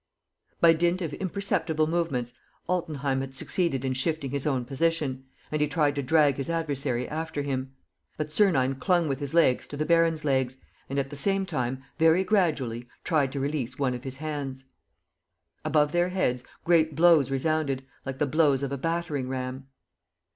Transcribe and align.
By 0.59 0.73
dint 0.73 1.03
of 1.03 1.13
imperceptible 1.13 1.85
movements, 1.85 2.33
Altenheim 2.67 3.21
had 3.21 3.35
succeeded 3.35 3.85
in 3.85 3.93
shifting 3.93 4.31
his 4.31 4.47
own 4.47 4.65
position; 4.65 5.25
and 5.51 5.61
he 5.61 5.67
tried 5.67 5.93
to 5.93 6.01
drag 6.01 6.37
his 6.37 6.49
adversary 6.49 7.07
after 7.07 7.43
him. 7.43 7.73
But 8.17 8.31
Sernine 8.31 8.79
clung 8.79 9.07
with 9.07 9.19
his 9.19 9.35
legs 9.35 9.67
to 9.67 9.77
the 9.77 9.85
baron's 9.85 10.25
legs 10.25 10.57
and, 10.89 10.97
at 10.97 11.11
the 11.11 11.15
same 11.15 11.45
time, 11.45 11.83
very 11.99 12.23
gradually, 12.23 12.87
tried 13.03 13.31
to 13.33 13.39
release 13.39 13.77
one 13.77 13.93
of 13.93 14.03
his 14.03 14.15
hands. 14.15 14.65
Above 15.63 15.91
their 15.91 16.09
heads 16.09 16.43
great 16.65 16.95
blows 16.95 17.29
resounded, 17.29 17.85
like 18.03 18.17
the 18.17 18.25
blows 18.25 18.63
of 18.63 18.71
a 18.71 18.79
battering 18.79 19.29
ram. 19.29 19.67